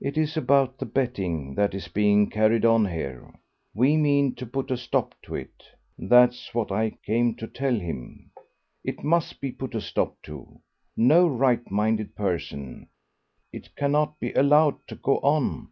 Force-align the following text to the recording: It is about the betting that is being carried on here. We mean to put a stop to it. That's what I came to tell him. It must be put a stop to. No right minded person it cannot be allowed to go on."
It 0.00 0.18
is 0.18 0.36
about 0.36 0.78
the 0.78 0.84
betting 0.84 1.54
that 1.54 1.74
is 1.76 1.86
being 1.86 2.28
carried 2.28 2.64
on 2.64 2.86
here. 2.86 3.32
We 3.72 3.96
mean 3.96 4.34
to 4.34 4.44
put 4.44 4.72
a 4.72 4.76
stop 4.76 5.14
to 5.22 5.36
it. 5.36 5.62
That's 5.96 6.52
what 6.52 6.72
I 6.72 6.98
came 7.06 7.36
to 7.36 7.46
tell 7.46 7.76
him. 7.78 8.32
It 8.82 9.04
must 9.04 9.40
be 9.40 9.52
put 9.52 9.76
a 9.76 9.80
stop 9.80 10.20
to. 10.22 10.58
No 10.96 11.28
right 11.28 11.70
minded 11.70 12.16
person 12.16 12.88
it 13.52 13.76
cannot 13.76 14.18
be 14.18 14.32
allowed 14.32 14.88
to 14.88 14.96
go 14.96 15.18
on." 15.20 15.68